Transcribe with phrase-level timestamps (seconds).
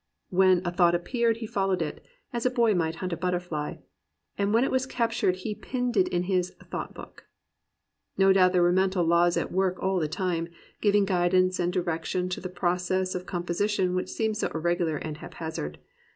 [0.31, 2.03] When a thought appeared he followed it,
[2.33, 3.75] "as a boy might hunt a butterfly,"
[4.35, 7.27] and when it was captured he pinned it in his "thought book."
[8.17, 10.47] No doubt there were mental laws at work all the time,
[10.81, 15.17] giving gui dance and direction to the process of composition which seemed so irregular and
[15.17, 15.77] haphazard.